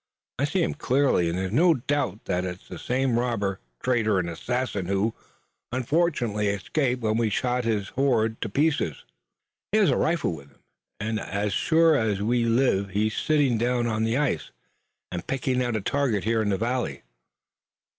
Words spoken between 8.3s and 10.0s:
to pieces." "He has a